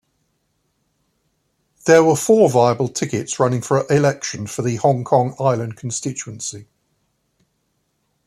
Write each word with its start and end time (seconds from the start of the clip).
There 1.85 2.03
were 2.03 2.15
four 2.15 2.49
viable 2.49 2.87
tickets 2.87 3.39
running 3.39 3.61
for 3.61 3.85
election 3.87 4.47
for 4.47 4.63
the 4.63 4.77
Hong 4.77 5.03
Kong 5.03 5.35
Island 5.39 5.75
constituency. 5.77 6.65